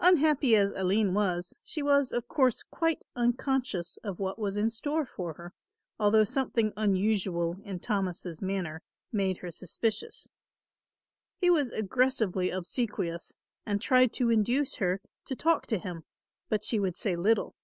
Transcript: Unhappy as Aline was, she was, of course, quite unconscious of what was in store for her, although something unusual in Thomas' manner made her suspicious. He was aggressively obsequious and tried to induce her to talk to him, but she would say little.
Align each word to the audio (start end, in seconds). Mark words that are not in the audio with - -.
Unhappy 0.00 0.56
as 0.56 0.70
Aline 0.70 1.12
was, 1.12 1.52
she 1.62 1.82
was, 1.82 2.10
of 2.10 2.26
course, 2.26 2.62
quite 2.62 3.04
unconscious 3.14 3.98
of 3.98 4.18
what 4.18 4.38
was 4.38 4.56
in 4.56 4.70
store 4.70 5.04
for 5.04 5.34
her, 5.34 5.52
although 6.00 6.24
something 6.24 6.72
unusual 6.74 7.58
in 7.62 7.78
Thomas' 7.78 8.40
manner 8.40 8.80
made 9.12 9.36
her 9.42 9.50
suspicious. 9.50 10.26
He 11.36 11.50
was 11.50 11.70
aggressively 11.70 12.48
obsequious 12.48 13.34
and 13.66 13.78
tried 13.78 14.14
to 14.14 14.30
induce 14.30 14.76
her 14.76 15.02
to 15.26 15.36
talk 15.36 15.66
to 15.66 15.76
him, 15.78 16.04
but 16.48 16.64
she 16.64 16.80
would 16.80 16.96
say 16.96 17.14
little. 17.14 17.54